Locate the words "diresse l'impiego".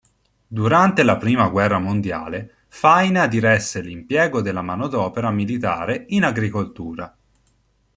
3.27-4.41